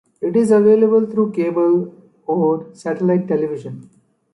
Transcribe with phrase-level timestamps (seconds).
[0.19, 1.93] It is available through cable
[2.25, 3.87] or satellite television.